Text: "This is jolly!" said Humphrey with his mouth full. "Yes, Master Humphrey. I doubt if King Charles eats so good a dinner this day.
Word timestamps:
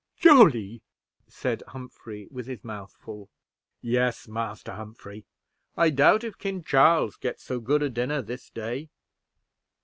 "This 0.15 0.19
is 0.19 0.23
jolly!" 0.39 0.81
said 1.27 1.61
Humphrey 1.67 2.27
with 2.31 2.47
his 2.47 2.63
mouth 2.63 2.91
full. 2.91 3.29
"Yes, 3.81 4.27
Master 4.27 4.71
Humphrey. 4.71 5.25
I 5.77 5.91
doubt 5.91 6.23
if 6.23 6.39
King 6.39 6.63
Charles 6.63 7.19
eats 7.23 7.43
so 7.43 7.59
good 7.59 7.83
a 7.83 7.89
dinner 7.91 8.23
this 8.23 8.49
day. 8.49 8.89